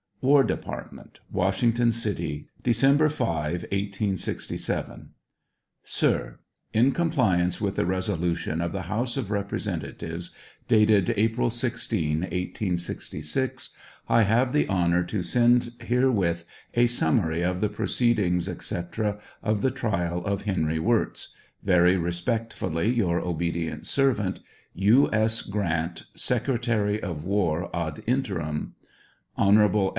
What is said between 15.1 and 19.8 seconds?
send herewith a summary of the proceed ings, &c., of the